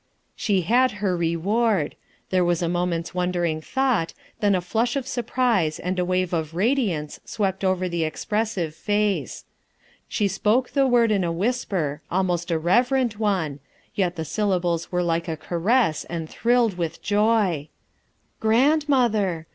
She 0.35 0.61
had 0.61 0.93
her 0.93 1.15
reward. 1.15 1.95
There 2.31 2.43
was 2.43 2.63
a 2.63 2.67
moment's 2.67 3.13
wondering 3.13 3.61
thought, 3.61 4.15
then 4.39 4.55
a 4.55 4.59
flush 4.61 4.95
of 4.95 5.05
surprise 5.05 5.77
and 5.77 5.99
a 5.99 6.03
wave 6.03 6.33
of 6.33 6.55
radiance 6.55 7.19
swept 7.23 7.63
over 7.63 7.87
the 7.87 8.03
expres 8.03 8.49
sive 8.53 8.73
face* 8.73 9.45
She 10.07 10.27
spoke 10.27 10.71
the 10.71 10.87
word 10.87 11.11
in 11.11 11.23
a 11.23 11.31
whisper 11.31 12.01
almost 12.09 12.49
a 12.49 12.57
reverent 12.57 13.19
one, 13.19 13.59
yet 13.93 14.15
the 14.15 14.25
syllables 14.25 14.91
wore 14.91 15.03
like 15.03 15.27
a 15.27 15.37
caress, 15.37 16.03
and 16.05 16.27
thrilled 16.27 16.79
with 16.79 17.03
joy:— 17.03 17.69
"'Grandmother'! 18.39 19.45